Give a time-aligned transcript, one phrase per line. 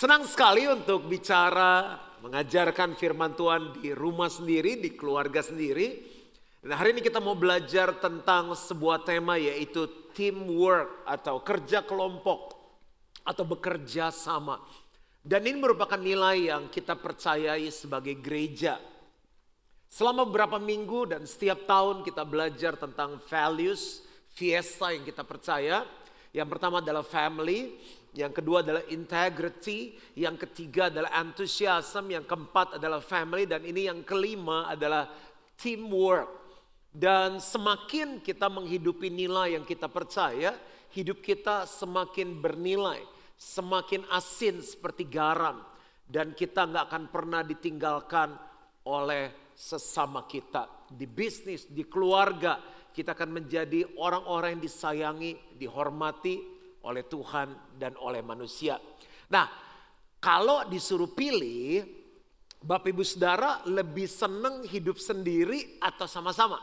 [0.00, 6.00] Senang sekali untuk bicara, mengajarkan firman Tuhan di rumah sendiri, di keluarga sendiri.
[6.64, 9.84] Dan hari ini kita mau belajar tentang sebuah tema yaitu
[10.16, 12.56] teamwork atau kerja kelompok
[13.28, 14.64] atau bekerja sama.
[15.20, 18.80] Dan ini merupakan nilai yang kita percayai sebagai gereja.
[19.92, 24.00] Selama beberapa minggu dan setiap tahun kita belajar tentang values,
[24.32, 25.84] fiesta yang kita percaya.
[26.32, 27.76] Yang pertama adalah family,
[28.10, 34.02] yang kedua adalah integrity, yang ketiga adalah enthusiasm, yang keempat adalah family, dan ini yang
[34.02, 35.06] kelima adalah
[35.54, 36.26] teamwork.
[36.90, 40.58] Dan semakin kita menghidupi nilai yang kita percaya,
[40.90, 42.98] hidup kita semakin bernilai,
[43.38, 45.62] semakin asin seperti garam.
[46.02, 48.34] Dan kita nggak akan pernah ditinggalkan
[48.90, 50.66] oleh sesama kita.
[50.90, 52.58] Di bisnis, di keluarga,
[52.90, 58.80] kita akan menjadi orang-orang yang disayangi, dihormati oleh Tuhan dan oleh manusia.
[59.30, 59.46] Nah,
[60.20, 61.84] kalau disuruh pilih,
[62.60, 66.60] Bapak Ibu Saudara lebih seneng hidup sendiri atau sama-sama?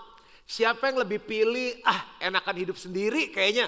[0.47, 3.67] Siapa yang lebih pilih, ah enakan hidup sendiri kayaknya.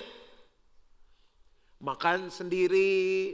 [1.79, 3.33] Makan sendiri,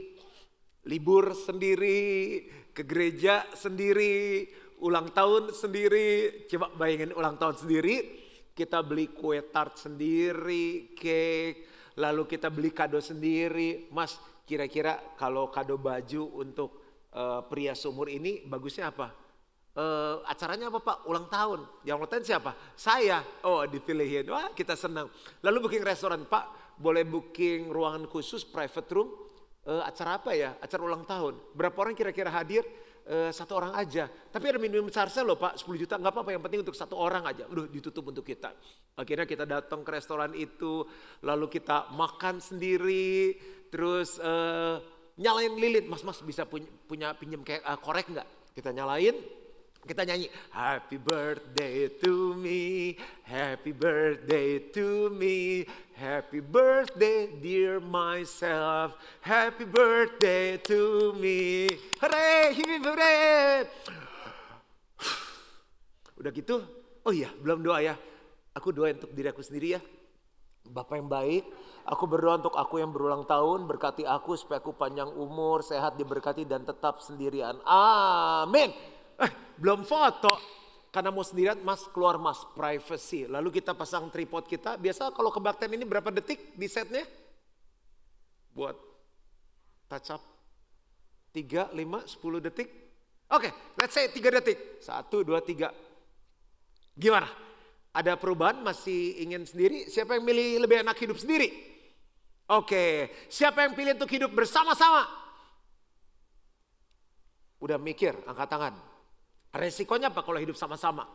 [0.86, 2.42] libur sendiri,
[2.72, 4.46] ke gereja sendiri,
[4.80, 6.44] ulang tahun sendiri.
[6.50, 7.96] Coba bayangin ulang tahun sendiri,
[8.56, 13.88] kita beli kue tart sendiri, cake, lalu kita beli kado sendiri.
[13.90, 16.70] Mas, kira-kira kalau kado baju untuk
[17.16, 19.10] uh, pria seumur ini bagusnya apa?
[19.76, 20.98] Uh, acaranya apa Pak?
[21.04, 21.60] Ulang tahun.
[21.84, 22.50] Yang ulang siapa?
[22.72, 23.20] Saya.
[23.44, 24.24] Oh dipilihin.
[24.32, 25.12] Wah kita senang.
[25.44, 26.24] Lalu booking restoran.
[26.24, 29.12] Pak boleh booking ruangan khusus private room.
[29.66, 30.56] Uh, acara apa ya?
[30.64, 31.36] Acara ulang tahun.
[31.52, 32.64] Berapa orang kira-kira hadir?
[33.06, 34.10] Uh, satu orang aja.
[34.10, 37.22] Tapi ada minimum charge loh Pak, 10 juta nggak apa-apa yang penting untuk satu orang
[37.22, 37.46] aja.
[37.46, 38.50] Udah ditutup untuk kita.
[38.98, 40.82] Akhirnya kita datang ke restoran itu,
[41.22, 43.38] lalu kita makan sendiri,
[43.70, 44.82] terus uh,
[45.22, 45.86] nyalain lilin.
[45.86, 48.26] Mas Mas bisa punya, punya pinjam kayak uh, korek nggak?
[48.58, 49.14] Kita nyalain,
[49.86, 55.62] kita nyanyi Happy birthday to me, happy birthday to me,
[55.94, 61.70] happy birthday dear myself, happy birthday to me.
[62.02, 63.62] Hore, happy birthday.
[66.18, 66.66] Udah gitu,
[67.06, 67.94] oh iya belum doa ya.
[68.58, 69.80] Aku doa untuk diri aku sendiri ya.
[70.66, 71.46] Bapak yang baik,
[71.86, 76.42] aku berdoa untuk aku yang berulang tahun, berkati aku supaya aku panjang umur, sehat, diberkati
[76.42, 77.62] dan tetap sendirian.
[77.62, 78.95] Amin.
[79.20, 80.56] Eh, belum foto.
[80.92, 83.28] Karena mau sendirian, mas keluar mas, privacy.
[83.28, 84.80] Lalu kita pasang tripod kita.
[84.80, 87.04] Biasa kalau kebaktian ini berapa detik di setnya?
[88.56, 88.76] Buat
[89.92, 90.22] touch up.
[91.36, 92.68] 3, 5, 10 detik.
[93.28, 94.80] Oke, okay, let's say 3 detik.
[94.80, 95.68] 1, 2, 3.
[96.96, 97.28] Gimana?
[97.92, 98.64] Ada perubahan?
[98.64, 99.84] Masih ingin sendiri?
[99.92, 101.52] Siapa yang milih lebih enak hidup sendiri?
[102.48, 102.92] Oke, okay.
[103.28, 105.04] siapa yang pilih untuk hidup bersama-sama?
[107.60, 108.95] Udah mikir, angkat tangan.
[109.56, 111.08] Resikonya apa kalau hidup sama-sama?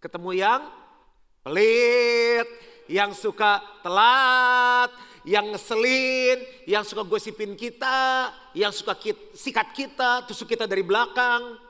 [0.00, 0.60] Ketemu yang
[1.44, 2.48] pelit,
[2.88, 4.90] yang suka telat,
[5.28, 8.96] yang ngeselin, yang suka gosipin kita, yang suka
[9.36, 11.60] sikat kita, tusuk kita dari belakang.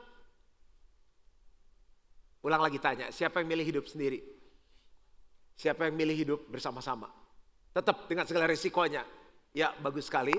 [2.41, 4.17] Ulang lagi tanya, siapa yang milih hidup sendiri?
[5.59, 7.11] Siapa yang milih hidup bersama-sama?
[7.69, 9.05] Tetap dengan segala resikonya.
[9.53, 10.33] Ya bagus sekali,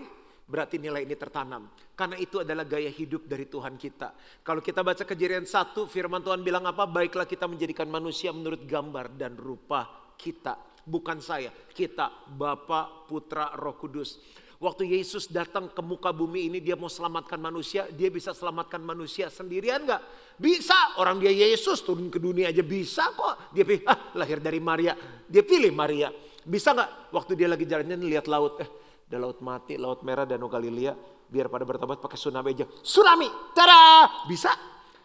[0.53, 1.73] berarti nilai ini tertanam.
[1.97, 4.13] Karena itu adalah gaya hidup dari Tuhan kita.
[4.45, 6.85] Kalau kita baca kejadian satu, firman Tuhan bilang apa?
[6.85, 10.61] Baiklah kita menjadikan manusia menurut gambar dan rupa kita.
[10.85, 14.21] Bukan saya, kita, Bapa, Putra, Roh Kudus.
[14.63, 19.27] Waktu Yesus datang ke muka bumi ini dia mau selamatkan manusia, dia bisa selamatkan manusia
[19.27, 20.03] sendirian gak?
[20.39, 23.51] Bisa, orang dia Yesus turun ke dunia aja bisa kok.
[23.51, 24.95] Dia pilih, ah lahir dari Maria,
[25.27, 26.15] dia pilih Maria.
[26.47, 27.11] Bisa gak?
[27.11, 28.82] Waktu dia lagi jalannya lihat laut, eh
[29.13, 30.97] ada laut mati, laut merah, danau Galilea.
[31.29, 32.65] Biar pada bertobat pakai tsunami aja.
[32.65, 34.49] Tsunami, tada, bisa.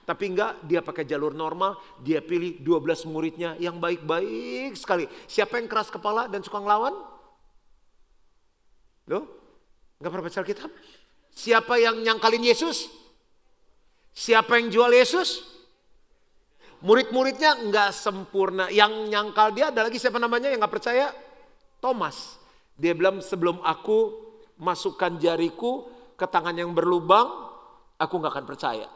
[0.07, 5.11] Tapi enggak, dia pakai jalur normal, dia pilih 12 muridnya yang baik-baik sekali.
[5.27, 6.95] Siapa yang keras kepala dan suka ngelawan?
[9.11, 9.27] Loh,
[9.99, 10.71] enggak pernah baca Alkitab?
[11.35, 12.87] Siapa yang nyangkalin Yesus?
[14.15, 15.43] Siapa yang jual Yesus?
[16.79, 18.71] Murid-muridnya enggak sempurna.
[18.71, 21.11] Yang nyangkal dia ada lagi siapa namanya yang enggak percaya?
[21.83, 22.46] Thomas.
[22.77, 24.25] Dia bilang sebelum aku
[24.61, 27.25] masukkan jariku ke tangan yang berlubang,
[27.97, 28.87] aku nggak akan percaya.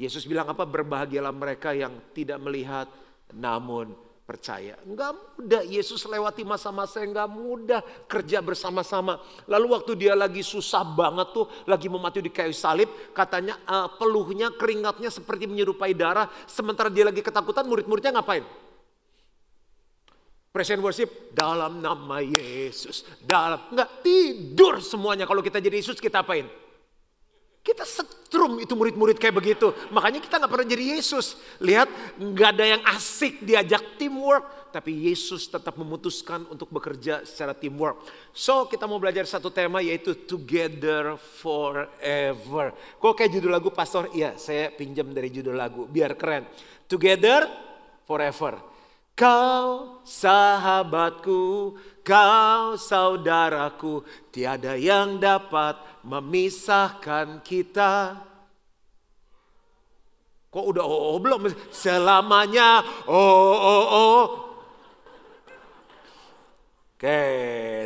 [0.00, 0.64] Yesus bilang apa?
[0.64, 2.88] Berbahagialah mereka yang tidak melihat
[3.36, 3.92] namun
[4.28, 4.76] percaya.
[4.84, 9.16] Enggak mudah Yesus lewati masa-masa yang enggak mudah kerja bersama-sama.
[9.48, 11.88] Lalu waktu dia lagi susah banget tuh, lagi
[12.20, 16.28] di kayu salib, katanya uh, peluhnya, keringatnya seperti menyerupai darah.
[16.44, 18.67] Sementara dia lagi ketakutan, murid-muridnya ngapain?
[20.58, 23.06] Present worship dalam nama Yesus.
[23.22, 25.22] Dalam enggak tidur semuanya.
[25.22, 26.50] Kalau kita jadi Yesus kita apain?
[27.62, 29.70] Kita setrum itu murid-murid kayak begitu.
[29.94, 31.38] Makanya kita nggak pernah jadi Yesus.
[31.62, 31.86] Lihat,
[32.18, 34.74] nggak ada yang asik diajak teamwork.
[34.74, 38.02] Tapi Yesus tetap memutuskan untuk bekerja secara teamwork.
[38.34, 42.74] So kita mau belajar satu tema yaitu Together Forever.
[42.98, 44.10] Kok kayak judul lagu pastor?
[44.10, 45.86] Iya saya pinjam dari judul lagu.
[45.86, 46.50] Biar keren.
[46.90, 47.46] Together
[48.10, 48.77] Forever.
[49.18, 51.74] Kau sahabatku,
[52.06, 55.74] kau saudaraku, tiada yang dapat
[56.06, 58.14] memisahkan kita.
[60.54, 61.50] Kok udah oh, oh belum?
[61.74, 64.22] Selamanya oh oh oh.
[66.94, 67.22] Oke,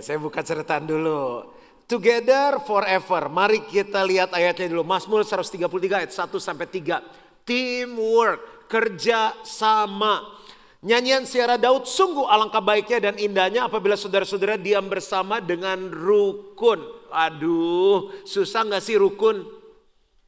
[0.05, 1.49] saya buka catatan dulu.
[1.88, 3.32] Together forever.
[3.32, 4.85] Mari kita lihat ayatnya dulu.
[4.85, 7.44] Mazmur 133 ayat 1 sampai 3.
[7.44, 10.41] Teamwork, kerja sama.
[10.82, 16.82] Nyanyian siara Daud sungguh alangkah baiknya dan indahnya apabila saudara-saudara diam bersama dengan rukun.
[17.06, 19.46] Aduh, susah gak sih rukun?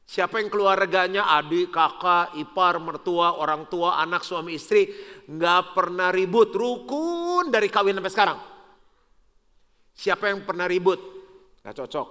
[0.07, 4.87] Siapa yang keluarganya adik, kakak, ipar, mertua, orang tua, anak, suami, istri.
[5.27, 8.39] Gak pernah ribut, rukun dari kawin sampai sekarang.
[9.91, 11.01] Siapa yang pernah ribut?
[11.67, 12.07] Gak cocok.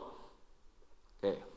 [1.16, 1.53] Oke.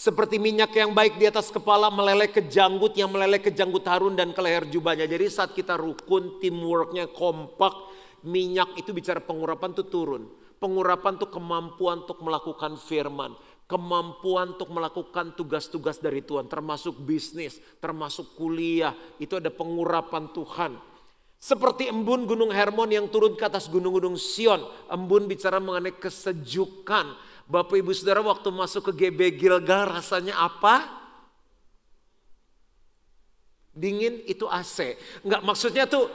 [0.00, 4.16] Seperti minyak yang baik di atas kepala meleleh ke janggut yang meleleh ke janggut Harun
[4.16, 5.04] dan ke leher jubahnya.
[5.04, 7.76] Jadi saat kita rukun, teamworknya kompak,
[8.24, 10.24] minyak itu bicara pengurapan itu turun.
[10.56, 13.36] Pengurapan itu kemampuan untuk melakukan firman.
[13.68, 16.48] Kemampuan untuk melakukan tugas-tugas dari Tuhan.
[16.48, 18.96] Termasuk bisnis, termasuk kuliah.
[19.20, 20.80] Itu ada pengurapan Tuhan.
[21.36, 24.64] Seperti embun gunung Hermon yang turun ke atas gunung-gunung Sion.
[24.88, 30.86] Embun bicara mengenai kesejukan Bapak ibu saudara waktu masuk ke GB Gilgal rasanya apa?
[33.74, 34.94] Dingin itu AC.
[35.26, 36.06] Enggak maksudnya tuh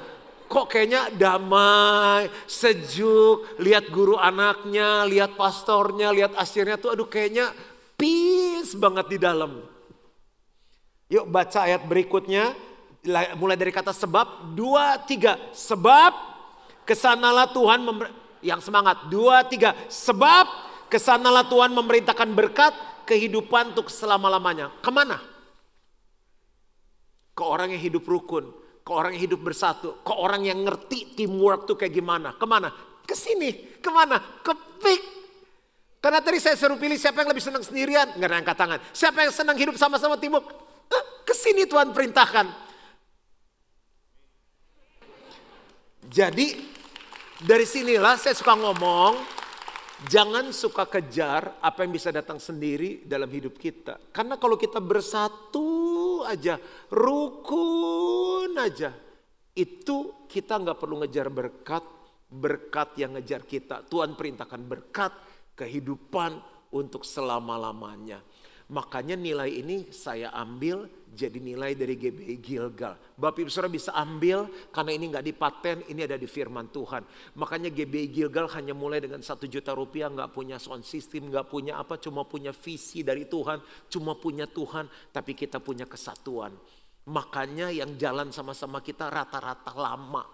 [0.48, 7.52] kok kayaknya damai, sejuk, lihat guru anaknya, lihat pastornya, lihat asirnya tuh aduh kayaknya
[8.00, 9.60] peace banget di dalam.
[11.12, 12.56] Yuk baca ayat berikutnya,
[13.36, 15.36] mulai dari kata sebab, dua, tiga.
[15.52, 16.16] Sebab
[16.88, 17.84] ke sanalah Tuhan,
[18.40, 19.76] yang semangat, dua, tiga.
[19.92, 20.65] Sebab
[20.96, 22.72] Ke sanalah Tuhan memerintahkan berkat
[23.04, 24.72] kehidupan untuk selama-lamanya.
[24.80, 25.20] Ke mana?
[27.36, 28.48] Ke orang yang hidup rukun,
[28.80, 32.32] ke orang yang hidup bersatu, ke orang yang ngerti teamwork tuh kayak gimana.
[32.40, 32.72] Ke mana?
[33.04, 33.76] Ke sini.
[33.84, 34.24] Ke mana?
[34.40, 35.04] Ke pik.
[36.00, 38.16] Karena tadi saya suruh pilih siapa yang lebih senang sendirian.
[38.16, 38.80] Nggak ada angkat tangan.
[38.96, 40.48] Siapa yang senang hidup sama-sama teamwork.
[40.96, 42.48] Eh, ke sini Tuhan perintahkan.
[46.08, 46.56] Jadi
[47.44, 49.35] dari sinilah saya suka ngomong
[50.04, 53.96] Jangan suka kejar apa yang bisa datang sendiri dalam hidup kita.
[54.12, 56.60] Karena kalau kita bersatu aja,
[56.92, 58.92] rukun aja,
[59.56, 61.86] itu kita nggak perlu ngejar berkat,
[62.28, 63.88] berkat yang ngejar kita.
[63.88, 65.16] Tuhan perintahkan berkat,
[65.56, 66.44] kehidupan
[66.76, 68.20] untuk selama-lamanya.
[68.68, 73.00] Makanya nilai ini saya ambil jadi nilai dari GBI Gilgal.
[73.16, 77.08] Bapak Ibu Saudara bisa ambil karena ini nggak dipaten, ini ada di firman Tuhan.
[77.40, 81.80] Makanya GBI Gilgal hanya mulai dengan satu juta rupiah, nggak punya sound system, nggak punya
[81.80, 86.52] apa, cuma punya visi dari Tuhan, cuma punya Tuhan, tapi kita punya kesatuan.
[87.08, 90.26] Makanya yang jalan sama-sama kita rata-rata lama.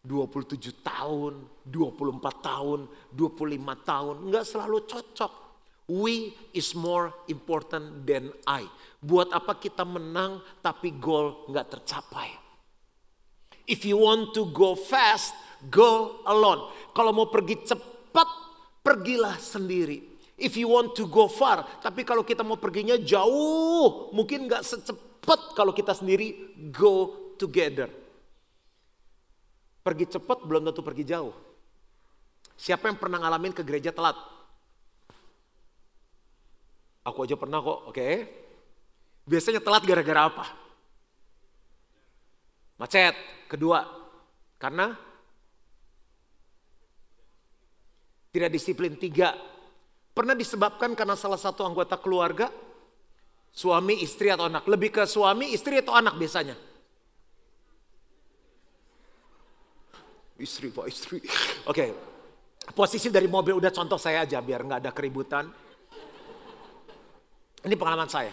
[0.00, 5.32] 27 tahun, 24 tahun, 25 tahun, nggak selalu cocok.
[5.90, 8.62] We is more important than I.
[9.02, 12.30] Buat apa kita menang tapi goal nggak tercapai?
[13.66, 15.34] If you want to go fast,
[15.66, 16.70] go alone.
[16.94, 18.28] Kalau mau pergi cepat,
[18.86, 20.06] pergilah sendiri.
[20.40, 25.58] If you want to go far, tapi kalau kita mau perginya jauh, mungkin nggak secepat
[25.58, 27.90] kalau kita sendiri go together.
[29.82, 31.34] Pergi cepat belum tentu pergi jauh.
[32.56, 34.16] Siapa yang pernah ngalamin ke gereja telat?
[37.04, 37.96] Aku aja pernah kok, oke.
[37.96, 38.14] Okay.
[39.24, 40.44] Biasanya telat gara-gara apa?
[42.76, 43.16] Macet.
[43.48, 43.82] Kedua,
[44.60, 44.94] karena
[48.30, 48.94] tidak disiplin.
[48.94, 49.34] Tiga,
[50.14, 52.46] pernah disebabkan karena salah satu anggota keluarga,
[53.50, 54.68] suami, istri atau anak.
[54.70, 56.54] Lebih ke suami, istri atau anak biasanya.
[60.40, 61.20] Istri, pak istri.
[61.20, 61.28] Oke,
[61.68, 61.90] okay.
[62.72, 65.69] posisi dari mobil udah contoh saya aja biar nggak ada keributan.
[67.60, 68.32] Ini pengalaman saya.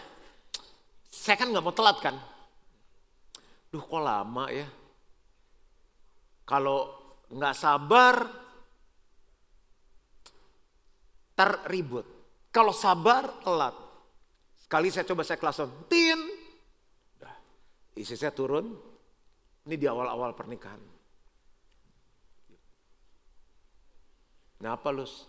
[1.11, 2.15] Saya kan nggak mau telat kan.
[3.67, 4.67] Duh kok lama ya.
[6.47, 6.95] Kalau
[7.27, 8.15] nggak sabar,
[11.35, 12.07] terribut.
[12.55, 13.75] Kalau sabar, telat.
[14.63, 16.19] Sekali saya coba saya kelason, tin.
[17.99, 18.71] Isi saya turun.
[19.67, 20.79] Ini di awal-awal pernikahan.
[24.57, 25.27] Kenapa Lus?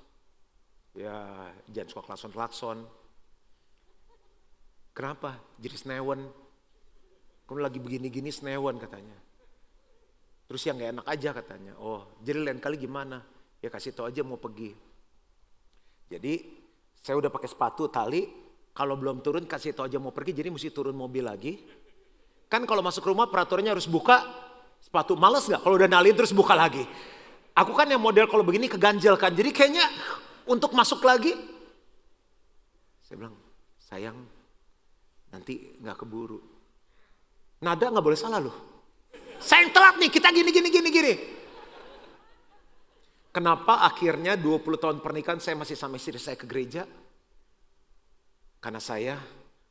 [0.94, 2.86] Ya jangan suka klakson-klakson
[4.98, 5.38] Kenapa?
[5.62, 6.26] Jadi senewan.
[7.46, 9.14] Kamu lagi begini-gini senewan katanya.
[10.50, 11.72] Terus yang gak enak aja katanya.
[11.78, 13.22] Oh jadi lain kali gimana?
[13.62, 14.74] Ya kasih tau aja mau pergi.
[16.10, 16.34] Jadi
[16.98, 18.26] saya udah pakai sepatu tali.
[18.74, 20.34] Kalau belum turun kasih tau aja mau pergi.
[20.34, 21.62] Jadi mesti turun mobil lagi.
[22.50, 24.26] Kan kalau masuk rumah peraturannya harus buka
[24.82, 25.14] sepatu.
[25.14, 26.82] Males gak kalau udah nalin terus buka lagi.
[27.54, 29.30] Aku kan yang model kalau begini keganjel kan.
[29.30, 29.86] Jadi kayaknya
[30.42, 31.38] untuk masuk lagi.
[33.06, 33.38] Saya bilang
[33.78, 34.37] sayang
[35.32, 36.38] nanti gak keburu.
[37.58, 38.56] Nada nggak boleh salah loh.
[39.38, 41.14] Saya yang telat nih, kita gini, gini, gini, gini.
[43.30, 46.82] Kenapa akhirnya 20 tahun pernikahan saya masih sama istri saya ke gereja?
[48.58, 49.14] Karena saya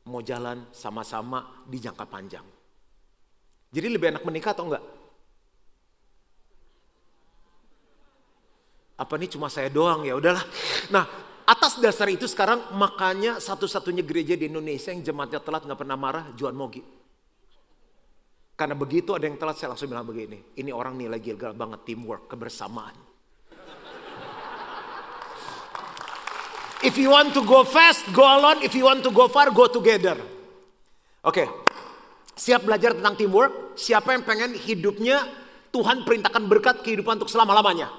[0.08, 2.46] mau jalan sama-sama di jangka panjang.
[3.68, 4.84] Jadi lebih enak menikah atau enggak?
[8.98, 10.42] Apa ini cuma saya doang ya udahlah.
[10.88, 11.04] Nah
[11.48, 16.24] atas dasar itu sekarang makanya satu-satunya gereja di Indonesia yang jemaatnya telat nggak pernah marah
[16.36, 16.84] Juan Mogi.
[18.52, 20.36] Karena begitu ada yang telat saya langsung bilang begini.
[20.60, 23.08] Ini orang nilai gila banget teamwork, kebersamaan.
[26.78, 28.62] If you want to go fast, go alone.
[28.62, 30.14] If you want to go far, go together.
[31.26, 31.46] Oke, okay.
[32.38, 33.74] siap belajar tentang teamwork?
[33.74, 35.26] Siapa yang pengen hidupnya
[35.74, 37.90] Tuhan perintahkan berkat kehidupan untuk selama-lamanya?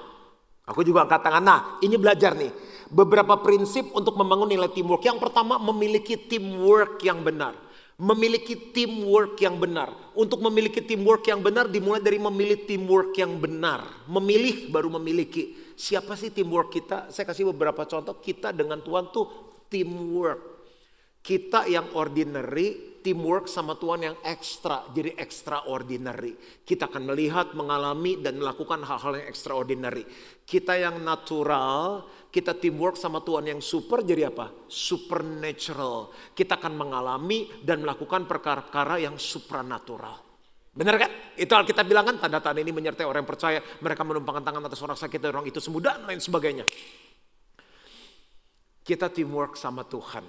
[0.64, 1.44] Aku juga angkat tangan.
[1.44, 2.69] Nah, ini belajar nih.
[2.90, 5.06] Beberapa prinsip untuk membangun nilai teamwork.
[5.06, 7.54] Yang pertama, memiliki teamwork yang benar
[8.00, 9.92] memiliki teamwork yang benar.
[10.16, 13.84] Untuk memiliki teamwork yang benar dimulai dari memilih teamwork yang benar.
[14.08, 15.76] Memilih baru memiliki.
[15.76, 17.12] Siapa sih teamwork kita?
[17.12, 18.16] Saya kasih beberapa contoh.
[18.18, 19.28] Kita dengan Tuhan tuh
[19.68, 20.64] teamwork.
[21.20, 26.32] Kita yang ordinary, teamwork sama Tuhan yang ekstra, jadi extraordinary.
[26.64, 30.08] Kita akan melihat, mengalami, dan melakukan hal-hal yang extraordinary.
[30.48, 34.54] Kita yang natural, kita teamwork sama Tuhan yang super jadi apa?
[34.70, 36.14] Supernatural.
[36.30, 40.30] Kita akan mengalami dan melakukan perkara-perkara yang supranatural.
[40.70, 41.10] Benar kan?
[41.34, 43.58] Itu Alkitab bilang kan tanda-tanda ini menyertai orang yang percaya.
[43.58, 46.64] Mereka menumpangkan tangan atas orang sakit dan orang itu sembuh dan lain sebagainya.
[48.86, 50.22] Kita teamwork sama Tuhan.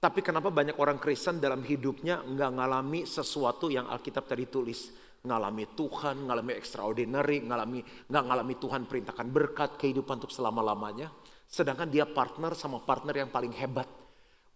[0.00, 4.90] Tapi kenapa banyak orang Kristen dalam hidupnya nggak ngalami sesuatu yang Alkitab tadi tulis?
[5.22, 11.12] Ngalami Tuhan, ngalami extraordinary, ngalami nggak ngalami Tuhan perintahkan berkat kehidupan untuk selama-lamanya.
[11.52, 13.84] Sedangkan dia partner sama partner yang paling hebat.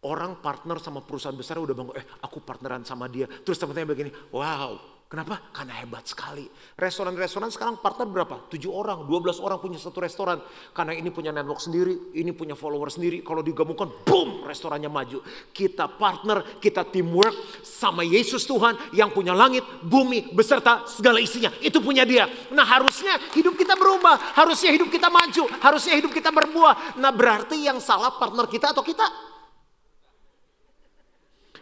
[0.00, 3.28] Orang partner sama perusahaan besar udah bangun, eh aku partneran sama dia.
[3.28, 5.40] Terus teman-teman begini, wow Kenapa?
[5.48, 6.44] Karena hebat sekali.
[6.76, 8.52] Restoran-restoran sekarang partner berapa?
[8.52, 10.44] 7 orang, 12 orang punya satu restoran.
[10.76, 13.24] Karena ini punya network sendiri, ini punya follower sendiri.
[13.24, 15.24] Kalau digabungkan, boom, restorannya maju.
[15.56, 17.32] Kita partner, kita teamwork
[17.64, 21.48] sama Yesus Tuhan yang punya langit, bumi, beserta segala isinya.
[21.64, 22.28] Itu punya dia.
[22.52, 27.00] Nah harusnya hidup kita berubah, harusnya hidup kita maju, harusnya hidup kita berbuah.
[27.00, 29.08] Nah berarti yang salah partner kita atau kita?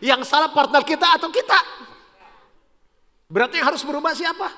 [0.03, 1.94] Yang salah partner kita atau kita?
[3.29, 4.49] Berarti yang harus berubah siapa?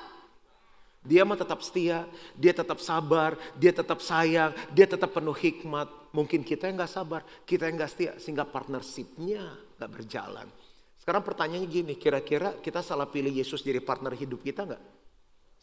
[1.07, 2.03] Dia mah tetap setia,
[2.35, 5.87] dia tetap sabar, dia tetap sayang, dia tetap penuh hikmat.
[6.11, 10.51] Mungkin kita yang gak sabar, kita yang gak setia, sehingga partnershipnya gak berjalan.
[10.99, 14.83] Sekarang pertanyaannya gini, kira-kira kita salah pilih Yesus jadi partner hidup kita gak?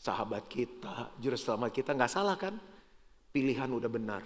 [0.00, 2.56] Sahabat kita, juru selamat kita gak salah kan?
[3.28, 4.24] Pilihan udah benar.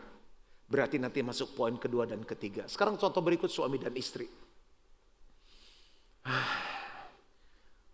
[0.71, 2.71] Berarti nanti masuk poin kedua dan ketiga.
[2.71, 4.31] Sekarang contoh berikut suami dan istri.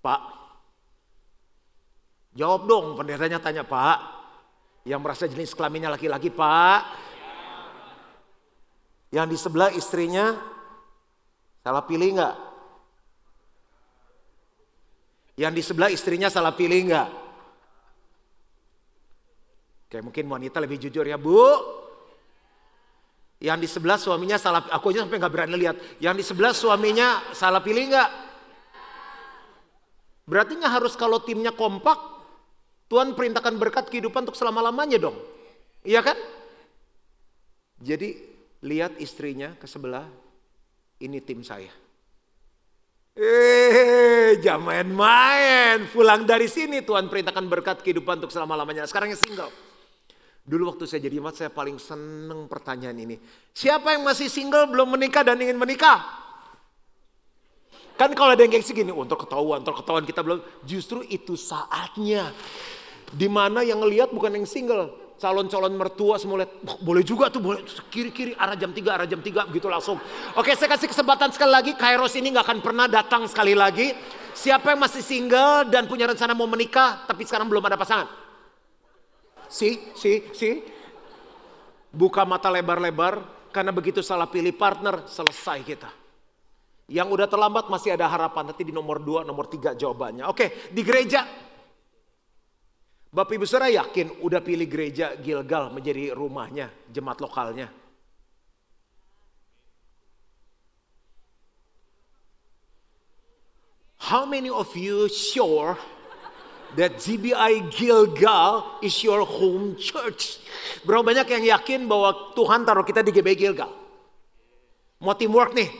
[0.05, 0.44] Pak,
[2.35, 3.99] Jawab dong, pendetanya tanya Pak.
[4.85, 6.81] Yang merasa jenis kelaminnya laki-laki Pak.
[9.15, 10.35] Yang di sebelah istrinya
[11.63, 12.35] salah pilih nggak?
[15.39, 17.09] Yang di sebelah istrinya salah pilih nggak?
[19.87, 21.39] Oke mungkin wanita lebih jujur ya Bu.
[23.39, 25.77] Yang di sebelah suaminya salah, aku aja sampai nggak berani lihat.
[26.03, 28.11] Yang di sebelah suaminya salah pilih nggak?
[30.25, 32.14] Berarti harus kalau timnya kompak,
[32.95, 35.19] Tuhan perintahkan berkat kehidupan untuk selama-lamanya dong.
[35.83, 36.15] Iya kan?
[37.83, 38.15] Jadi
[38.63, 40.07] lihat istrinya ke sebelah,
[41.03, 41.75] ini tim saya.
[43.19, 45.91] Eh, jangan main-main.
[45.91, 48.87] Pulang dari sini Tuhan perintahkan berkat kehidupan untuk selama-lamanya.
[48.87, 49.51] Sekarang yang single.
[50.47, 53.19] Dulu waktu saya jadi mat saya paling seneng pertanyaan ini.
[53.51, 55.99] Siapa yang masih single belum menikah dan ingin menikah?
[57.99, 60.39] Kan kalau ada yang gengsi gini, untuk ketahuan, untuk ketahuan kita belum.
[60.63, 62.31] Justru itu saatnya.
[63.15, 64.91] Di mana yang ngelihat bukan yang single.
[65.15, 69.23] Calon-calon mertua semua lihat, oh, boleh juga tuh, boleh kiri-kiri arah jam 3, arah jam
[69.23, 69.95] 3 begitu langsung.
[70.35, 73.95] Oke saya kasih kesempatan sekali lagi, Kairos ini gak akan pernah datang sekali lagi.
[74.35, 78.11] Siapa yang masih single dan punya rencana mau menikah tapi sekarang belum ada pasangan?
[79.47, 80.51] Si, si, si.
[81.95, 83.23] Buka mata lebar-lebar
[83.55, 85.91] karena begitu salah pilih partner selesai kita.
[86.91, 88.51] Yang udah terlambat masih ada harapan.
[88.51, 90.27] Nanti di nomor dua, nomor tiga jawabannya.
[90.27, 91.23] Oke, di gereja.
[93.15, 97.71] Bapak Ibu Saudara yakin udah pilih gereja Gilgal menjadi rumahnya, jemaat lokalnya.
[104.03, 105.79] How many of you sure
[106.75, 110.43] that GBI Gilgal is your home church?
[110.83, 113.71] Berapa banyak yang yakin bahwa Tuhan taruh kita di GBI Gilgal?
[114.99, 115.71] Mau teamwork nih?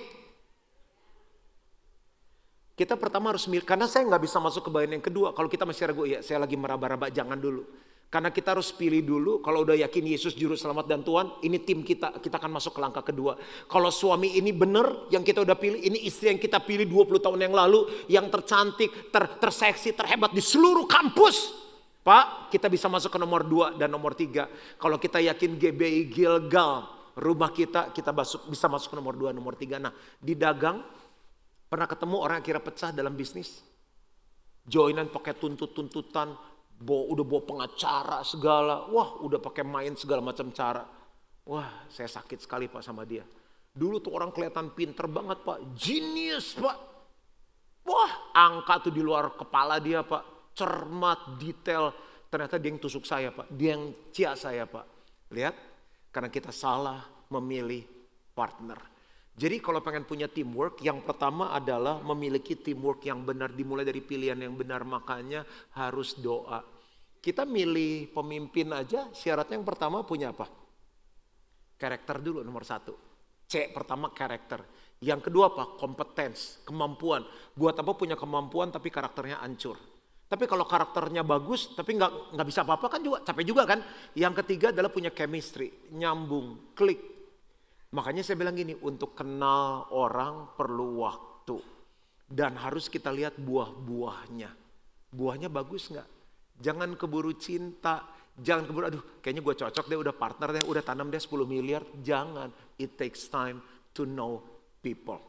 [2.75, 5.31] Kita pertama harus milih, karena saya nggak bisa masuk ke bagian yang kedua.
[5.31, 7.63] Kalau kita masih ragu, ya saya lagi meraba-raba, jangan dulu.
[8.11, 11.83] Karena kita harus pilih dulu, kalau udah yakin Yesus juru selamat dan Tuhan, ini tim
[11.83, 13.35] kita, kita akan masuk ke langkah kedua.
[13.67, 17.43] Kalau suami ini benar, yang kita udah pilih, ini istri yang kita pilih 20 tahun
[17.43, 21.67] yang lalu, yang tercantik, ter, terseksi, terhebat di seluruh kampus.
[22.07, 24.47] Pak, kita bisa masuk ke nomor 2 dan nomor 3.
[24.79, 26.87] Kalau kita yakin GBI Gilgal,
[27.19, 29.83] rumah kita, kita masuk, bisa masuk ke nomor 2, nomor 3.
[29.83, 29.91] Nah,
[30.23, 30.87] di dagang,
[31.69, 33.65] Pernah ketemu orang kira pecah dalam bisnis?
[34.65, 36.33] Joinan pakai tuntut-tuntutan,
[36.81, 38.89] bawa, udah bawa pengacara segala.
[38.91, 40.83] Wah udah pakai main segala macam cara.
[41.45, 43.23] Wah saya sakit sekali pak sama dia.
[43.75, 45.61] Dulu tuh orang kelihatan pinter banget pak.
[45.77, 46.79] Genius pak.
[47.85, 50.55] Wah angka tuh di luar kepala dia pak.
[50.55, 51.93] Cermat, detail.
[52.31, 53.51] Ternyata dia yang tusuk saya pak.
[53.53, 54.87] Dia yang cia saya pak.
[55.35, 55.57] Lihat.
[56.15, 57.03] Karena kita salah
[57.35, 57.83] memilih
[58.33, 58.94] partner.
[59.35, 64.39] Jadi kalau pengen punya teamwork, yang pertama adalah memiliki teamwork yang benar dimulai dari pilihan
[64.39, 65.43] yang benar, makanya
[65.75, 66.63] harus doa.
[67.19, 70.47] Kita milih pemimpin aja, syaratnya yang pertama punya apa?
[71.75, 72.95] Karakter dulu nomor satu.
[73.51, 74.63] C pertama karakter.
[75.03, 75.75] Yang kedua apa?
[75.83, 77.27] Kompetens, kemampuan.
[77.59, 79.77] Buat apa punya kemampuan tapi karakternya hancur.
[80.25, 83.83] Tapi kalau karakternya bagus tapi nggak nggak bisa apa-apa kan juga capek juga kan.
[84.17, 87.14] Yang ketiga adalah punya chemistry, nyambung, klik,
[87.95, 91.63] Makanya saya bilang gini, untuk kenal orang perlu waktu.
[92.27, 94.51] Dan harus kita lihat buah-buahnya.
[95.15, 96.09] Buahnya bagus nggak?
[96.59, 98.03] Jangan keburu cinta.
[98.35, 101.87] Jangan keburu, aduh kayaknya gue cocok deh, udah partner deh, udah tanam deh 10 miliar.
[102.03, 102.51] Jangan.
[102.83, 103.63] It takes time
[103.95, 104.43] to know
[104.83, 105.23] people.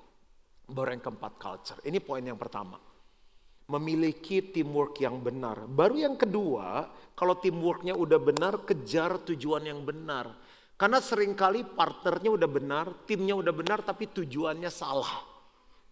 [0.66, 1.80] Baru yang keempat culture.
[1.86, 2.82] Ini poin yang pertama.
[3.70, 5.70] Memiliki teamwork yang benar.
[5.70, 10.34] Baru yang kedua, kalau teamworknya udah benar, kejar tujuan yang benar.
[10.76, 15.24] Karena sering kali partnernya udah benar, timnya udah benar, tapi tujuannya salah.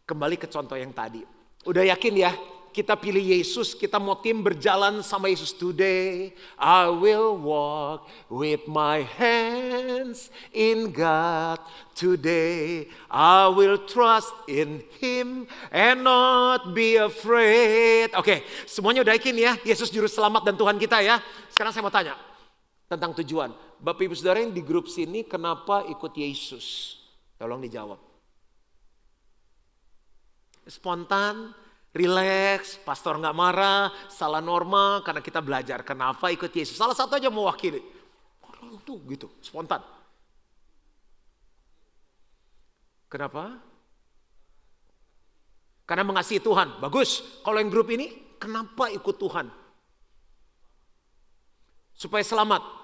[0.03, 1.23] Kembali ke contoh yang tadi.
[1.63, 2.35] Udah yakin ya,
[2.73, 6.35] kita pilih Yesus, kita mau tim berjalan sama Yesus today.
[6.59, 11.63] I will walk with my hands in God
[11.95, 12.91] today.
[13.07, 18.11] I will trust in Him and not be afraid.
[18.17, 21.21] Oke, semuanya udah yakin ya, Yesus juru selamat dan Tuhan kita ya.
[21.53, 22.17] Sekarang saya mau tanya
[22.89, 23.53] tentang tujuan.
[23.83, 26.95] Bapak Ibu Saudara yang di grup sini kenapa ikut Yesus?
[27.35, 27.99] Tolong dijawab.
[30.63, 31.51] Spontan,
[31.91, 35.83] relax, pastor nggak marah, salah norma karena kita belajar.
[35.83, 36.79] Kenapa ikut Yesus?
[36.79, 37.83] Salah satu aja mewakili.
[38.39, 39.83] Orang tuh gitu, spontan.
[43.11, 43.59] Kenapa?
[45.83, 46.79] Karena mengasihi Tuhan.
[46.79, 47.19] Bagus.
[47.43, 49.51] Kalau yang grup ini, kenapa ikut Tuhan?
[51.91, 52.82] Supaya selamat.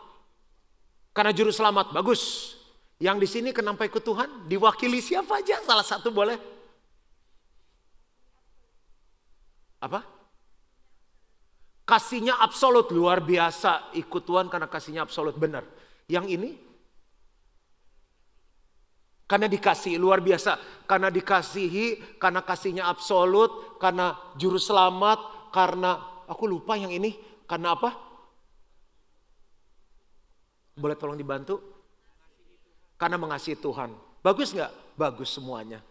[1.14, 2.56] Karena juru selamat, bagus.
[3.00, 4.46] Yang di sini kenapa ikut Tuhan?
[4.52, 5.64] Diwakili siapa aja?
[5.64, 6.36] Salah satu boleh.
[9.80, 10.04] Apa?
[11.88, 13.96] Kasihnya absolut luar biasa.
[13.96, 15.64] Ikut Tuhan karena kasihnya absolut benar.
[16.12, 16.50] Yang ini?
[19.30, 20.60] Karena dikasih luar biasa.
[20.84, 27.16] Karena dikasihi, karena kasihnya absolut, karena juru selamat, karena aku lupa yang ini.
[27.48, 28.09] Karena apa?
[30.80, 31.60] Boleh tolong dibantu?
[32.96, 33.92] Karena mengasihi Tuhan.
[34.24, 34.96] Bagus nggak?
[34.96, 35.84] Bagus semuanya.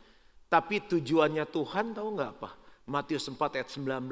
[0.49, 2.51] Tapi tujuannya Tuhan tahu nggak apa?
[2.89, 4.09] Matius 4 ayat 19,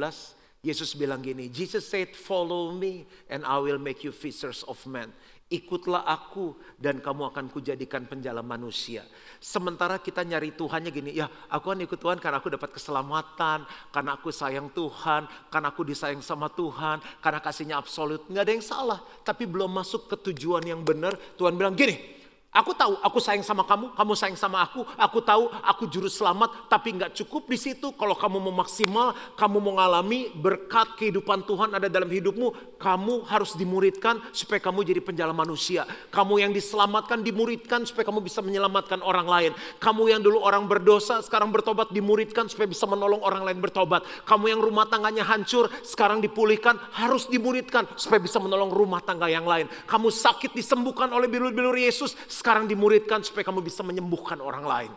[0.60, 5.14] Yesus bilang gini, Jesus said, follow me and I will make you fishers of men.
[5.46, 9.06] Ikutlah aku dan kamu akan kujadikan penjala manusia.
[9.38, 13.62] Sementara kita nyari Tuhannya gini, ya aku kan ikut Tuhan karena aku dapat keselamatan,
[13.94, 18.26] karena aku sayang Tuhan, karena aku disayang sama Tuhan, karena kasihnya absolut.
[18.26, 21.14] Nggak ada yang salah, tapi belum masuk ke tujuan yang benar.
[21.38, 22.15] Tuhan bilang gini,
[22.56, 24.80] Aku tahu aku sayang sama kamu, kamu sayang sama aku.
[24.96, 27.92] Aku tahu aku juru selamat, tapi nggak cukup di situ.
[27.92, 33.52] Kalau kamu mau maksimal, kamu mau ngalami berkat kehidupan Tuhan ada dalam hidupmu, kamu harus
[33.60, 35.84] dimuridkan supaya kamu jadi penjala manusia.
[36.08, 39.52] Kamu yang diselamatkan dimuridkan supaya kamu bisa menyelamatkan orang lain.
[39.76, 44.00] Kamu yang dulu orang berdosa, sekarang bertobat dimuridkan supaya bisa menolong orang lain bertobat.
[44.24, 49.44] Kamu yang rumah tangganya hancur, sekarang dipulihkan, harus dimuridkan supaya bisa menolong rumah tangga yang
[49.44, 49.68] lain.
[49.84, 54.92] Kamu sakit disembuhkan oleh bilur-bilur Yesus, sekarang dimuridkan supaya kamu bisa menyembuhkan orang lain.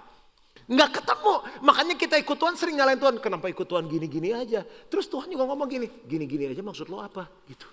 [0.69, 1.33] Nggak ketemu.
[1.63, 3.17] Makanya kita ikut Tuhan sering nyalain Tuhan.
[3.23, 4.61] Kenapa ikut Tuhan gini-gini aja.
[4.91, 5.87] Terus Tuhan juga ngomong gini.
[6.05, 7.25] Gini-gini aja maksud lo apa?
[7.47, 7.65] Gitu.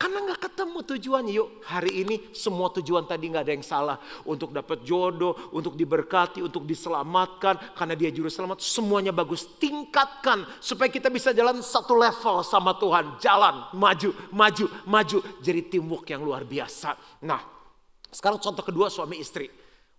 [0.00, 1.32] Karena nggak ketemu tujuannya.
[1.36, 3.96] Yuk hari ini semua tujuan tadi nggak ada yang salah.
[4.24, 7.76] Untuk dapat jodoh, untuk diberkati, untuk diselamatkan.
[7.76, 8.64] Karena dia juru selamat.
[8.64, 9.44] Semuanya bagus.
[9.60, 13.20] Tingkatkan supaya kita bisa jalan satu level sama Tuhan.
[13.20, 15.18] Jalan, maju, maju, maju.
[15.44, 16.96] Jadi teamwork yang luar biasa.
[17.28, 17.61] Nah
[18.12, 19.48] sekarang contoh kedua suami istri.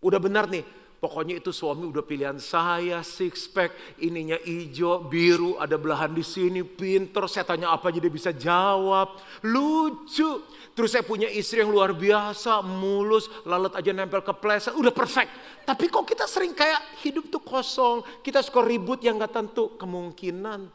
[0.03, 0.63] Udah benar nih
[1.03, 6.63] Pokoknya itu suami udah pilihan saya, six pack, ininya hijau, biru, ada belahan di sini,
[6.63, 7.27] pinter.
[7.27, 9.19] Saya tanya apa aja dia bisa jawab.
[9.43, 10.47] Lucu.
[10.71, 15.27] Terus saya punya istri yang luar biasa, mulus, lalat aja nempel ke pleset, udah perfect.
[15.67, 19.75] Tapi kok kita sering kayak hidup tuh kosong, kita suka ribut yang gak tentu.
[19.75, 20.71] Kemungkinan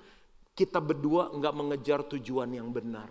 [0.53, 3.09] kita berdua nggak mengejar tujuan yang benar.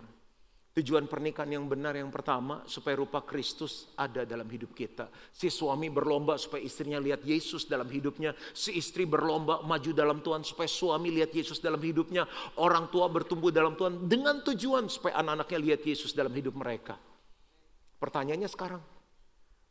[0.78, 5.10] Tujuan pernikahan yang benar yang pertama supaya rupa Kristus ada dalam hidup kita.
[5.34, 8.30] Si suami berlomba supaya istrinya lihat Yesus dalam hidupnya.
[8.54, 12.30] Si istri berlomba maju dalam Tuhan supaya suami lihat Yesus dalam hidupnya.
[12.62, 16.94] Orang tua bertumbuh dalam Tuhan dengan tujuan supaya anak-anaknya lihat Yesus dalam hidup mereka.
[17.98, 18.82] Pertanyaannya sekarang,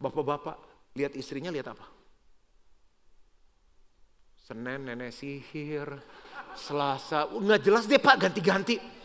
[0.03, 0.59] bapak-bapak
[0.91, 1.87] lihat istrinya lihat apa?
[4.43, 5.87] Senin nenek sihir,
[6.51, 8.96] Selasa, nggak jelas deh pak ganti-ganti.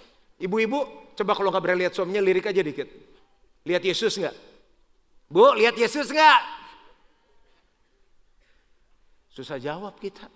[0.42, 2.88] Ibu-ibu Coba kalau nggak berani lihat suaminya, lirik aja dikit.
[3.68, 4.36] Lihat Yesus nggak?
[5.28, 6.40] Bu, lihat Yesus nggak?
[9.32, 10.28] Susah jawab kita.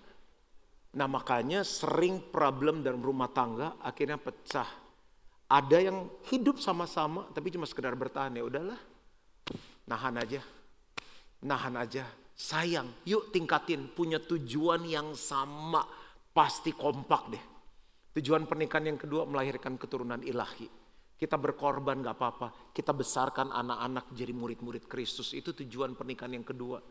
[0.97, 4.69] Nah makanya sering problem dalam rumah tangga akhirnya pecah.
[5.47, 8.79] Ada yang hidup sama-sama tapi cuma sekedar bertahan ya udahlah.
[9.89, 10.41] Nahan aja.
[11.45, 12.05] Nahan aja.
[12.37, 15.81] Sayang, yuk tingkatin punya tujuan yang sama.
[16.33, 17.56] Pasti kompak deh.
[18.17, 20.65] Tujuan pernikahan yang kedua melahirkan keturunan ilahi.
[21.13, 22.73] Kita berkorban gak apa-apa.
[22.73, 25.37] Kita besarkan anak-anak jadi murid-murid Kristus.
[25.37, 26.81] Itu tujuan pernikahan yang kedua.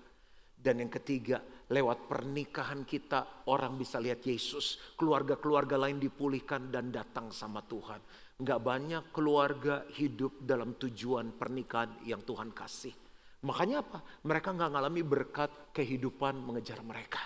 [0.55, 4.95] Dan yang ketiga, lewat pernikahan kita orang bisa lihat Yesus.
[4.95, 7.99] Keluarga-keluarga lain dipulihkan dan datang sama Tuhan.
[8.39, 12.95] Gak banyak keluarga hidup dalam tujuan pernikahan yang Tuhan kasih.
[13.43, 13.99] Makanya apa?
[14.23, 17.19] Mereka gak ngalami berkat kehidupan mengejar mereka.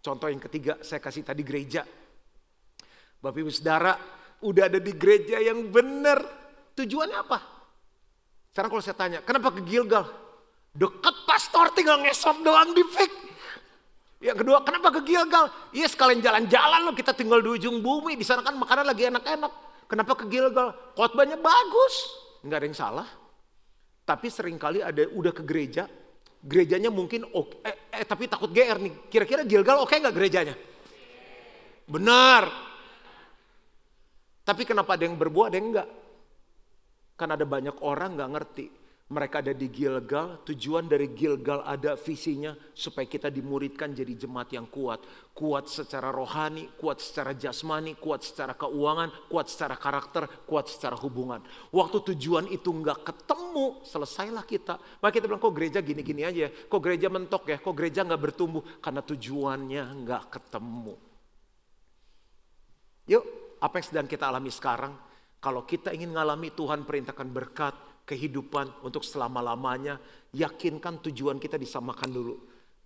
[0.00, 1.84] Contoh yang ketiga, saya kasih tadi gereja.
[3.20, 4.00] Bapak Ibu Saudara
[4.40, 6.24] udah ada di gereja yang benar.
[6.72, 7.38] Tujuannya apa?
[8.50, 10.08] Sekarang kalau saya tanya, kenapa ke Gilgal?
[10.72, 13.16] Dekat pastor tinggal ngesot doang di fake.
[14.20, 15.48] Yang kedua, kenapa ke Gilgal?
[15.76, 18.16] Iya sekalian jalan-jalan loh, kita tinggal di ujung bumi.
[18.16, 19.52] Di sana kan makanan lagi enak-enak.
[19.84, 20.72] Kenapa ke Gilgal?
[20.96, 21.94] Khotbahnya bagus.
[22.44, 23.08] Nggak ada yang salah.
[24.08, 25.86] Tapi sering kali ada udah ke gereja,
[26.42, 29.06] gerejanya mungkin oke, eh, eh, tapi takut GR nih.
[29.12, 30.54] Kira-kira Gilgal oke okay nggak gerejanya?
[31.86, 32.69] Benar,
[34.40, 35.88] tapi kenapa ada yang berbuah, ada yang enggak?
[37.14, 38.66] Kan ada banyak orang nggak ngerti.
[39.10, 44.70] Mereka ada di Gilgal, tujuan dari Gilgal ada visinya supaya kita dimuridkan jadi jemaat yang
[44.70, 45.02] kuat.
[45.34, 51.42] Kuat secara rohani, kuat secara jasmani, kuat secara keuangan, kuat secara karakter, kuat secara hubungan.
[51.74, 54.78] Waktu tujuan itu nggak ketemu, selesailah kita.
[54.78, 56.50] Maka kita bilang, kok gereja gini-gini aja ya?
[56.70, 57.58] Kok gereja mentok ya?
[57.58, 58.62] Kok gereja nggak bertumbuh?
[58.78, 60.94] Karena tujuannya nggak ketemu.
[63.10, 63.24] Yuk,
[63.60, 64.96] apa yang sedang kita alami sekarang,
[65.40, 67.74] kalau kita ingin mengalami Tuhan perintahkan berkat,
[68.08, 70.00] kehidupan untuk selama-lamanya,
[70.34, 72.36] yakinkan tujuan kita disamakan dulu.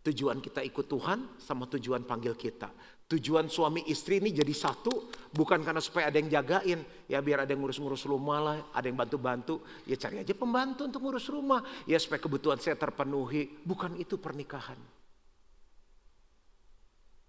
[0.05, 2.69] Tujuan kita ikut Tuhan sama tujuan panggil kita.
[3.09, 6.85] Tujuan suami istri ini jadi satu bukan karena supaya ada yang jagain.
[7.09, 9.65] Ya biar ada yang ngurus-ngurus rumah lah, ada yang bantu-bantu.
[9.89, 11.65] Ya cari aja pembantu untuk ngurus rumah.
[11.89, 13.65] Ya supaya kebutuhan saya terpenuhi.
[13.65, 14.77] Bukan itu pernikahan.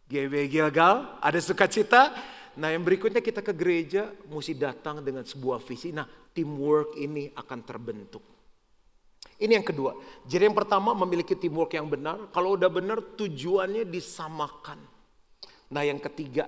[0.06, 2.14] GW Gilgal, ada sukacita,
[2.56, 5.92] Nah yang berikutnya kita ke gereja mesti datang dengan sebuah visi.
[5.92, 8.24] Nah teamwork ini akan terbentuk.
[9.36, 10.00] Ini yang kedua.
[10.24, 12.32] Jadi yang pertama memiliki teamwork yang benar.
[12.32, 14.80] Kalau udah benar tujuannya disamakan.
[15.76, 16.48] Nah yang ketiga.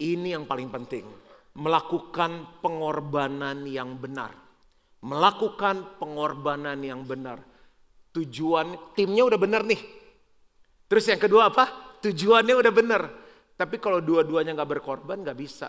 [0.00, 1.04] Ini yang paling penting.
[1.56, 4.36] Melakukan pengorbanan yang benar.
[5.00, 7.40] Melakukan pengorbanan yang benar.
[8.12, 9.80] Tujuan timnya udah benar nih.
[10.90, 11.96] Terus yang kedua apa?
[12.04, 13.02] Tujuannya udah benar.
[13.60, 15.68] Tapi kalau dua-duanya nggak berkorban nggak bisa.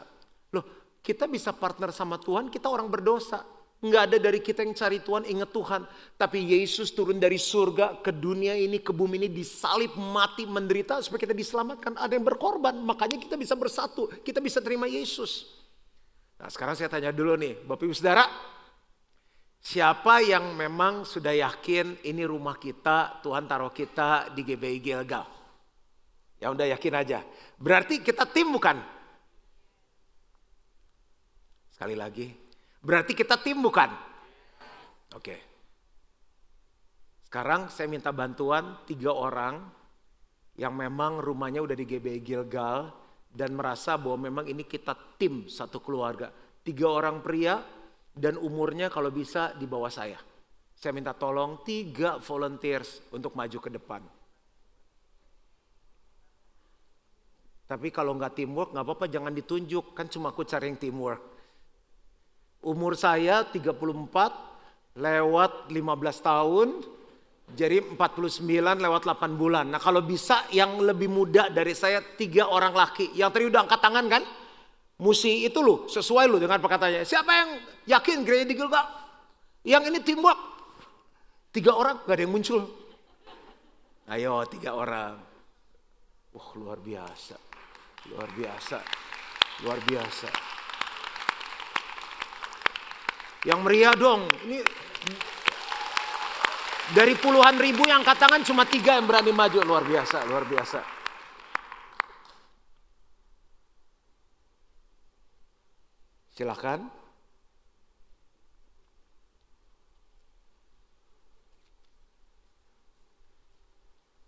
[0.56, 3.44] Loh, kita bisa partner sama Tuhan, kita orang berdosa.
[3.84, 5.84] Nggak ada dari kita yang cari Tuhan, ingat Tuhan.
[6.16, 11.28] Tapi Yesus turun dari surga ke dunia ini, ke bumi ini, disalib, mati, menderita, supaya
[11.28, 12.00] kita diselamatkan.
[12.00, 14.08] Ada yang berkorban, makanya kita bisa bersatu.
[14.24, 15.52] Kita bisa terima Yesus.
[16.40, 18.24] Nah sekarang saya tanya dulu nih, Bapak Ibu Saudara.
[19.60, 25.41] Siapa yang memang sudah yakin ini rumah kita, Tuhan taruh kita di GBI Gilgal?
[26.42, 27.22] Ya udah yakin aja.
[27.62, 28.82] Berarti kita tim bukan?
[31.70, 32.34] Sekali lagi.
[32.82, 33.94] Berarti kita tim bukan?
[35.14, 35.38] Oke.
[37.22, 39.62] Sekarang saya minta bantuan tiga orang
[40.58, 42.90] yang memang rumahnya udah di GBI Gilgal
[43.32, 46.34] dan merasa bahwa memang ini kita tim satu keluarga.
[46.66, 47.62] Tiga orang pria
[48.12, 50.18] dan umurnya kalau bisa di bawah saya.
[50.74, 54.21] Saya minta tolong tiga volunteers untuk maju ke depan.
[57.72, 59.96] Tapi kalau nggak teamwork nggak apa-apa jangan ditunjuk.
[59.96, 61.24] Kan cuma aku cari yang teamwork.
[62.68, 65.80] Umur saya 34 lewat 15
[66.20, 66.68] tahun.
[67.56, 68.44] Jadi 49
[68.76, 69.72] lewat 8 bulan.
[69.72, 73.16] Nah kalau bisa yang lebih muda dari saya tiga orang laki.
[73.16, 74.24] Yang tadi udah angkat tangan kan?
[75.00, 77.08] Musi itu loh sesuai loh dengan perkataannya.
[77.08, 77.50] Siapa yang
[77.88, 78.84] yakin gereja di Gilgal?
[79.64, 80.40] Yang ini teamwork.
[81.56, 82.68] Tiga orang gak ada yang muncul.
[84.12, 85.16] Ayo tiga orang.
[86.36, 87.51] Wah luar biasa.
[88.10, 88.82] Luar biasa.
[89.62, 90.30] Luar biasa.
[93.46, 94.26] Yang meriah dong.
[94.46, 94.58] Ini
[96.98, 99.62] dari puluhan ribu yang angkat tangan cuma tiga yang berani maju.
[99.62, 100.82] Luar biasa, luar biasa.
[106.34, 106.90] Silakan.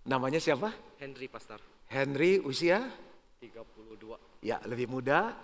[0.03, 0.69] Namanya siapa?
[0.99, 1.57] Henry Pastor.
[1.87, 2.85] Henry usia?
[3.43, 4.15] 32.
[4.39, 5.35] Ya, lebih muda.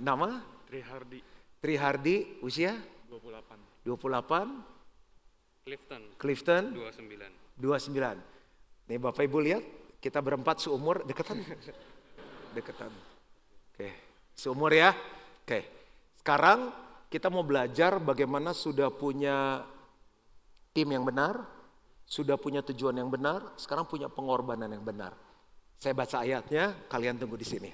[0.00, 0.40] Nama?
[0.64, 1.20] Trihardi.
[1.60, 2.72] Trihardi, usia?
[3.12, 3.84] 28.
[3.84, 5.68] 28.
[5.68, 6.02] Clifton.
[6.16, 6.62] Clifton?
[6.72, 7.60] 29.
[7.60, 8.88] 29.
[8.88, 9.62] Nih Bapak Ibu lihat,
[10.00, 11.44] kita berempat seumur, deketan.
[12.56, 12.88] deketan.
[13.76, 13.90] Oke,
[14.32, 14.96] seumur ya.
[15.44, 15.68] Oke,
[16.24, 16.72] sekarang
[17.12, 19.60] kita mau belajar bagaimana sudah punya
[20.72, 21.44] tim yang benar,
[22.08, 25.12] sudah punya tujuan yang benar, sekarang punya pengorbanan yang benar.
[25.80, 27.72] Saya baca ayatnya, kalian tunggu di sini.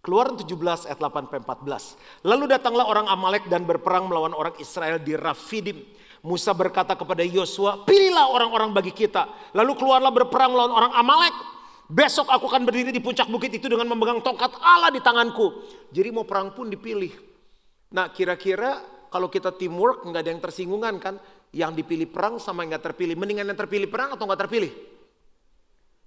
[0.00, 2.24] Keluaran 17 ayat 8 sampai 14.
[2.24, 5.84] Lalu datanglah orang Amalek dan berperang melawan orang Israel di Rafidim.
[6.24, 9.52] Musa berkata kepada Yosua, pilihlah orang-orang bagi kita.
[9.52, 11.36] Lalu keluarlah berperang melawan orang Amalek.
[11.92, 15.60] Besok aku akan berdiri di puncak bukit itu dengan memegang tongkat Allah di tanganku.
[15.92, 17.12] Jadi mau perang pun dipilih.
[17.92, 18.80] Nah kira-kira
[19.12, 21.20] kalau kita teamwork nggak ada yang tersinggungan kan.
[21.52, 23.12] Yang dipilih perang sama yang nggak terpilih.
[23.12, 24.95] Mendingan yang terpilih perang atau nggak terpilih?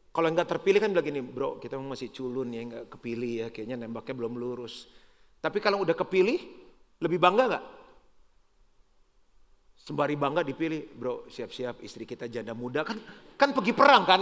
[0.09, 3.85] Kalau nggak terpilih kan bilang gini, bro kita masih culun ya nggak kepilih ya, kayaknya
[3.85, 4.89] nembaknya belum lurus.
[5.37, 6.39] Tapi kalau udah kepilih,
[7.05, 7.65] lebih bangga nggak?
[9.85, 12.97] Sembari bangga dipilih, bro siap-siap istri kita janda muda kan,
[13.37, 14.21] kan pergi perang kan.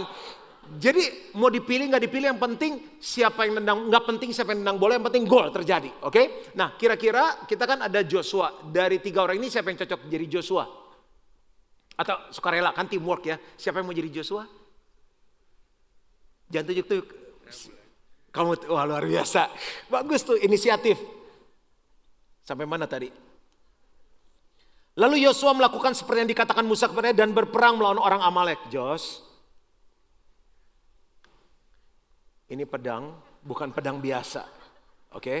[0.68, 4.76] Jadi mau dipilih nggak dipilih yang penting siapa yang nendang nggak penting siapa yang nendang
[4.76, 6.12] bola yang penting gol terjadi, oke?
[6.12, 6.52] Okay?
[6.52, 10.68] Nah kira-kira kita kan ada Joshua dari tiga orang ini siapa yang cocok jadi Joshua?
[11.96, 13.40] Atau sukarela kan teamwork ya?
[13.56, 14.44] Siapa yang mau jadi Joshua?
[16.48, 17.06] Jangan tunjuk-tunjuk.
[18.32, 19.48] Kamu wah luar biasa.
[19.88, 21.00] Bagus tuh inisiatif.
[22.44, 23.08] Sampai mana tadi?
[24.98, 28.58] Lalu Yosua melakukan seperti yang dikatakan Musa kepadanya dan berperang melawan orang Amalek.
[28.72, 29.22] Jos.
[32.48, 33.12] Ini pedang,
[33.44, 34.42] bukan pedang biasa.
[35.12, 35.22] Oke?
[35.22, 35.40] Okay?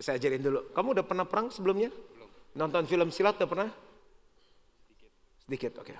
[0.00, 0.72] Saya ajarin dulu.
[0.72, 1.92] Kamu udah pernah perang sebelumnya?
[1.92, 2.28] Belum.
[2.56, 3.68] Nonton film silat udah pernah?
[3.70, 5.10] Sedikit.
[5.44, 5.94] Sedikit, oke.
[5.94, 5.96] Okay.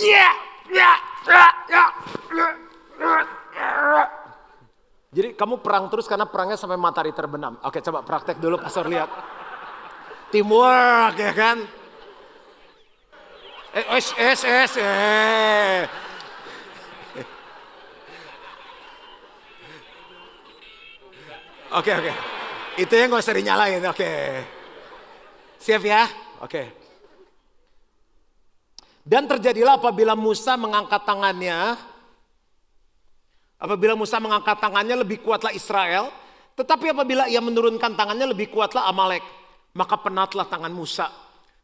[0.00, 0.34] Yeah!
[5.12, 7.60] Jadi kamu perang terus karena perangnya sampai matahari terbenam.
[7.68, 9.12] Oke coba praktek dulu pastor lihat.
[10.32, 11.58] Teamwork ya kan.
[13.72, 15.88] Eh, es, es, es, eh.
[21.72, 22.12] Oke, oke.
[22.76, 24.12] Itu yang gak usah dinyalain, oke.
[25.56, 26.04] Siap ya?
[26.44, 26.81] Oke.
[29.02, 31.74] Dan terjadilah apabila Musa mengangkat tangannya,
[33.58, 36.14] apabila Musa mengangkat tangannya lebih kuatlah Israel,
[36.54, 39.26] tetapi apabila ia menurunkan tangannya lebih kuatlah Amalek,
[39.74, 41.10] maka penatlah tangan Musa.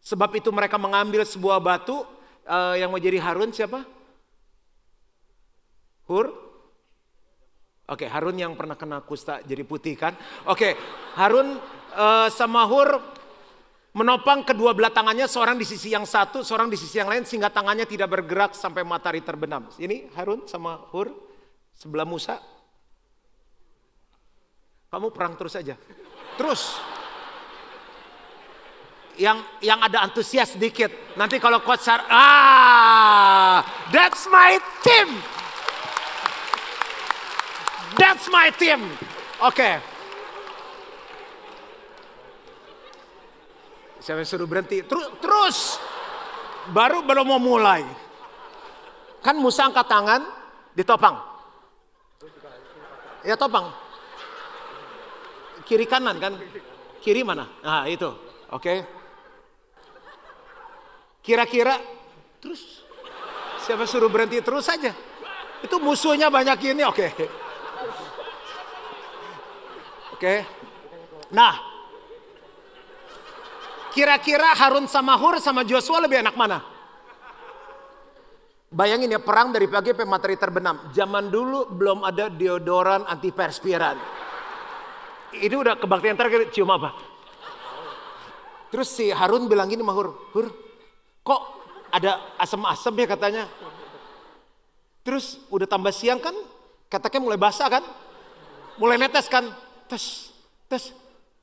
[0.02, 2.02] Sebab itu mereka mengambil sebuah batu
[2.48, 3.86] uh, yang mau jadi Harun siapa?
[6.10, 6.32] Hur?
[7.88, 10.16] Oke, okay, Harun yang pernah kena kusta jadi putih kan?
[10.48, 10.72] Oke, okay,
[11.14, 11.60] Harun
[11.94, 13.17] uh, sama Hur
[13.98, 17.50] menopang kedua belah tangannya seorang di sisi yang satu, seorang di sisi yang lain sehingga
[17.50, 19.66] tangannya tidak bergerak sampai matahari terbenam.
[19.74, 21.10] Ini Harun sama Hur
[21.74, 22.38] sebelah Musa.
[24.88, 25.74] Kamu perang terus aja.
[26.38, 26.78] Terus.
[29.18, 30.94] Yang yang ada antusias sedikit.
[31.18, 35.10] Nanti kalau coach Sar, ah, that's my team.
[37.98, 38.78] That's my team.
[39.42, 39.58] Oke.
[39.58, 39.74] Okay.
[44.08, 44.80] Saya suruh berhenti.
[44.88, 45.58] Terus, terus.
[46.72, 47.84] Baru belum mau mulai.
[49.20, 50.24] Kan Musa angkat tangan,
[50.72, 51.20] ditopang.
[53.20, 53.68] Ya topang.
[55.68, 56.40] Kiri kanan kan?
[57.04, 57.52] Kiri mana?
[57.60, 58.08] Nah itu.
[58.48, 58.64] Oke.
[58.64, 58.78] Okay.
[61.20, 61.76] Kira-kira
[62.40, 62.80] terus.
[63.60, 64.88] Siapa suruh berhenti terus saja?
[65.60, 67.06] Itu musuhnya banyak ini, oke.
[70.16, 70.34] Oke.
[71.28, 71.67] Nah,
[73.98, 76.62] kira-kira Harun sama Hur sama Joshua lebih enak mana?
[78.70, 80.94] Bayangin ya perang dari pagi sampai matahari terbenam.
[80.94, 83.98] Zaman dulu belum ada deodoran antiperspiran.
[85.34, 86.94] Ini udah kebaktian terakhir cium apa?
[88.70, 90.46] Terus si Harun bilang gini sama Hur, Hur,
[91.26, 91.42] kok
[91.90, 93.44] ada asam-asam ya katanya.
[95.02, 96.36] Terus udah tambah siang kan,
[96.86, 97.82] keteknya mulai basah kan?
[98.78, 99.48] Mulai netes kan?
[99.90, 100.30] Tes,
[100.70, 100.92] tes.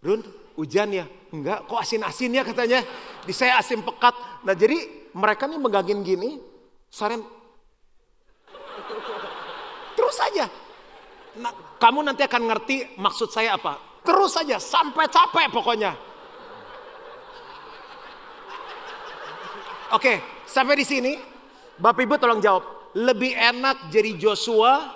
[0.06, 0.22] Run,
[0.56, 1.06] hujan ya?
[1.32, 2.80] Enggak, kok asin-asin ya katanya.
[3.24, 4.15] Di saya asin pekat.
[4.48, 6.39] Nah jadi mereka nih megangin gini,
[6.91, 7.24] Saren.
[9.96, 10.46] Terus saja.
[11.36, 14.02] Nah, kamu nanti akan ngerti maksud saya apa.
[14.04, 15.91] Terus saja sampai capek pokoknya.
[19.96, 21.13] Oke, sampai di sini.
[21.76, 22.63] Bapak Ibu tolong jawab.
[22.96, 24.88] Lebih enak jadi Joshua,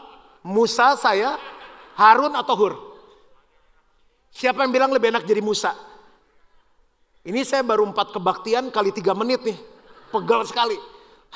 [0.47, 1.35] Musa saya,
[1.99, 2.88] Harun atau Hur?
[4.39, 5.75] Siapa yang bilang lebih enak jadi Musa?
[7.27, 9.59] Ini saya baru empat kebaktian kali tiga menit nih.
[10.15, 10.79] Pegal sekali.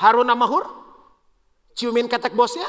[0.00, 0.64] Harun sama Hur?
[1.76, 2.64] Ciumin ketek bosnya?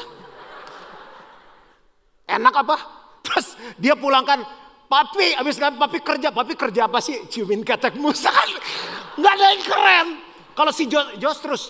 [2.28, 2.76] Enak apa?
[3.24, 4.44] Terus dia pulangkan,
[4.92, 7.16] papi, abis kan papi kerja, papi kerja apa sih?
[7.32, 8.50] Ciumin ketek Musa kan?
[9.16, 10.08] Gak ada yang keren.
[10.52, 11.62] Kalau si Jos, Jos terus,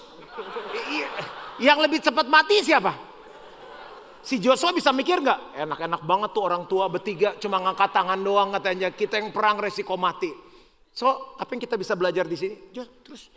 [1.62, 3.05] yang lebih cepat mati siapa?
[4.26, 5.54] Si Joshua bisa mikir nggak?
[5.54, 8.90] Enak-enak banget tuh orang tua bertiga cuma ngangkat tangan doang katanya.
[8.90, 10.34] Kita yang perang resiko mati.
[10.90, 12.74] So, apa yang kita bisa belajar di sini?
[12.74, 13.30] Jos, terus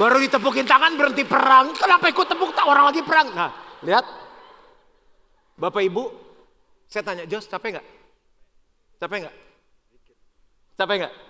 [0.00, 1.76] Baru ditepukin tangan berhenti perang.
[1.76, 3.28] Kenapa ikut tepuk tak orang lagi perang?
[3.34, 3.52] Nah,
[3.84, 4.06] lihat.
[5.58, 6.04] Bapak Ibu,
[6.88, 7.86] saya tanya, Jos capek nggak?
[9.04, 9.36] Capek nggak?
[10.78, 11.27] Capek nggak?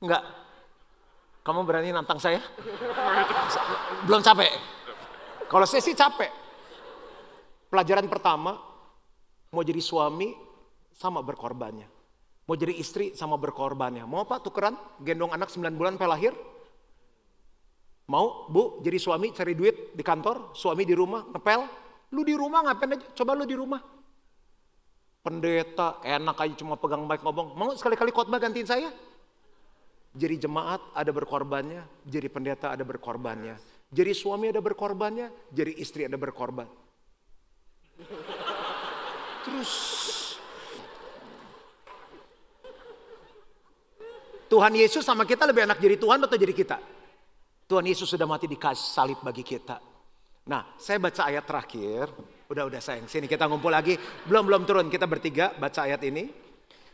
[0.00, 0.24] Enggak.
[1.44, 2.40] Kamu berani nantang saya?
[4.08, 4.52] Belum capek.
[5.48, 6.32] Kalau saya sih capek.
[7.68, 8.58] Pelajaran pertama,
[9.52, 10.32] mau jadi suami
[10.96, 11.88] sama berkorbannya.
[12.48, 14.04] Mau jadi istri sama berkorbannya.
[14.08, 14.74] Mau apa tukeran?
[15.04, 16.32] Gendong anak 9 bulan sampai lahir?
[18.10, 21.62] Mau bu jadi suami cari duit di kantor, suami di rumah ngepel,
[22.10, 23.06] lu di rumah ngapain aja?
[23.14, 23.78] Coba lu di rumah.
[25.22, 28.90] Pendeta enak aja cuma pegang mic ngomong, mau sekali-kali khotbah gantiin saya?
[30.10, 33.54] Jadi jemaat ada berkorbannya, jadi pendeta ada berkorbannya.
[33.90, 36.66] Jadi suami ada berkorbannya, jadi istri ada berkorban.
[39.46, 39.70] Terus
[44.50, 46.78] Tuhan Yesus sama kita lebih enak jadi Tuhan atau jadi kita?
[47.70, 49.78] Tuhan Yesus sudah mati di salib bagi kita.
[50.50, 52.10] Nah, saya baca ayat terakhir.
[52.50, 53.06] Udah, udah sayang.
[53.06, 53.94] Sini kita ngumpul lagi.
[54.26, 54.90] Belum, belum turun.
[54.90, 56.26] Kita bertiga baca ayat ini.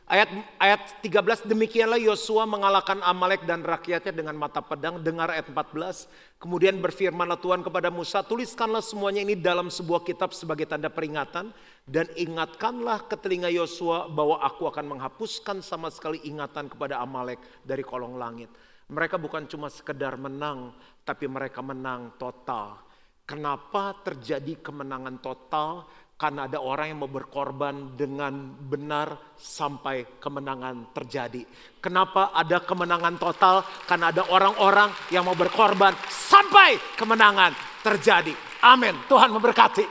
[0.07, 0.31] Ayat
[0.63, 5.03] ayat 13 demikianlah Yosua mengalahkan Amalek dan rakyatnya dengan mata pedang.
[5.03, 6.07] Dengar ayat 14.
[6.39, 11.51] Kemudian berfirmanlah Tuhan kepada Musa, tuliskanlah semuanya ini dalam sebuah kitab sebagai tanda peringatan
[11.91, 17.83] dan ingatkanlah ke telinga Yosua bahwa aku akan menghapuskan sama sekali ingatan kepada Amalek dari
[17.83, 18.47] kolong langit.
[18.87, 20.71] Mereka bukan cuma sekedar menang,
[21.03, 22.79] tapi mereka menang total.
[23.27, 25.91] Kenapa terjadi kemenangan total?
[26.17, 31.45] Karena ada orang yang mau berkorban dengan benar sampai kemenangan terjadi.
[31.77, 33.61] Kenapa ada kemenangan total?
[33.85, 37.53] Karena ada orang-orang yang mau berkorban sampai kemenangan
[37.85, 38.33] terjadi.
[38.65, 38.97] Amin.
[39.05, 39.85] Tuhan memberkati.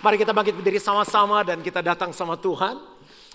[0.00, 2.80] Mari kita bangkit berdiri sama-sama dan kita datang sama Tuhan.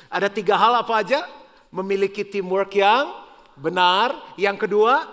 [0.09, 1.29] Ada tiga hal apa aja?
[1.69, 3.05] Memiliki teamwork yang
[3.53, 4.17] benar.
[4.33, 5.05] Yang kedua,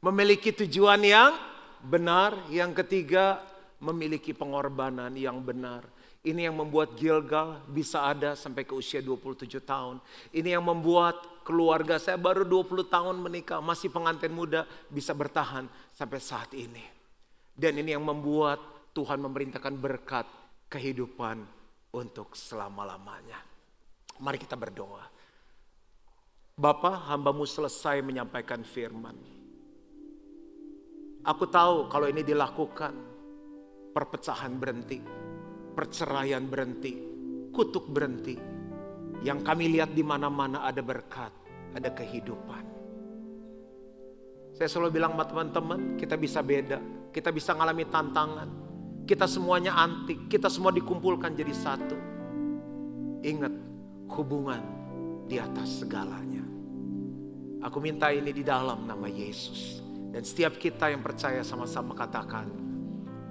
[0.00, 1.36] memiliki tujuan yang
[1.84, 2.40] benar.
[2.48, 3.44] Yang ketiga,
[3.84, 5.84] memiliki pengorbanan yang benar.
[6.24, 10.00] Ini yang membuat Gilgal bisa ada sampai ke usia 27 tahun.
[10.32, 16.18] Ini yang membuat keluarga saya baru 20 tahun menikah, masih pengantin muda bisa bertahan sampai
[16.24, 16.80] saat ini.
[17.52, 18.56] Dan ini yang membuat
[18.96, 20.26] Tuhan memerintahkan berkat
[20.72, 21.44] kehidupan
[21.92, 23.38] untuk selama-lamanya.
[24.24, 25.04] Mari kita berdoa.
[26.56, 29.18] Bapak, hambamu selesai menyampaikan firman.
[31.24, 33.13] Aku tahu kalau ini dilakukan,
[33.94, 34.98] perpecahan berhenti,
[35.72, 36.92] perceraian berhenti,
[37.54, 38.34] kutuk berhenti.
[39.22, 41.30] Yang kami lihat di mana-mana ada berkat,
[41.72, 42.64] ada kehidupan.
[44.58, 48.48] Saya selalu bilang sama teman-teman, kita bisa beda, kita bisa mengalami tantangan,
[49.06, 51.96] kita semuanya antik, kita semua dikumpulkan jadi satu.
[53.24, 53.54] Ingat,
[54.12, 54.62] hubungan
[55.24, 56.44] di atas segalanya.
[57.64, 59.80] Aku minta ini di dalam nama Yesus.
[60.12, 62.46] Dan setiap kita yang percaya sama-sama katakan,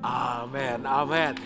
[0.04, 1.38] Amin, amin.